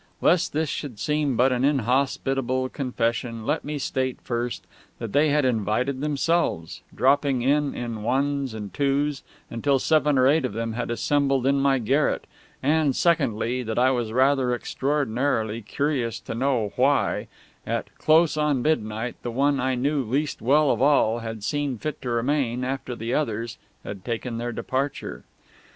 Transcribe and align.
Lest 0.19 0.51
this 0.51 0.67
should 0.67 0.97
seem 0.97 1.37
but 1.37 1.51
an 1.51 1.63
inhospitable 1.63 2.69
confession, 2.69 3.45
let 3.45 3.63
me 3.63 3.77
state, 3.77 4.19
first, 4.23 4.65
that 4.97 5.13
they 5.13 5.29
had 5.29 5.45
invited 5.45 6.01
themselves, 6.01 6.81
dropping 6.91 7.43
in 7.43 7.75
in 7.75 8.01
ones 8.01 8.55
and 8.55 8.73
twos 8.73 9.21
until 9.51 9.77
seven 9.77 10.17
or 10.17 10.27
eight 10.27 10.43
of 10.43 10.53
them 10.53 10.73
had 10.73 10.89
assembled 10.89 11.45
in 11.45 11.59
my 11.61 11.77
garret, 11.77 12.25
and, 12.63 12.95
secondly, 12.95 13.61
that 13.61 13.77
I 13.77 13.91
was 13.91 14.11
rather 14.11 14.55
extraordinarily 14.55 15.61
curious 15.61 16.19
to 16.21 16.33
know 16.33 16.73
why, 16.77 17.27
at 17.67 17.95
close 17.99 18.37
on 18.37 18.63
midnight, 18.63 19.17
the 19.21 19.29
one 19.29 19.59
I 19.59 19.75
knew 19.75 20.01
least 20.01 20.41
well 20.41 20.71
of 20.71 20.81
all 20.81 21.19
had 21.19 21.43
seen 21.43 21.77
fit 21.77 22.01
to 22.01 22.09
remain 22.09 22.63
after 22.63 22.95
the 22.95 23.13
others 23.13 23.59
had 23.83 24.03
taken 24.03 24.39
their 24.39 24.51
departure. 24.51 25.25